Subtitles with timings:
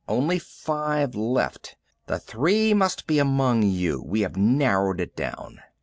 [0.07, 1.75] "Only five left.
[2.07, 4.01] The three must be among you.
[4.03, 5.59] We have narrowed it down."